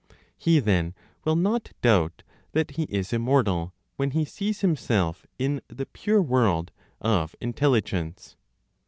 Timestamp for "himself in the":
4.61-5.85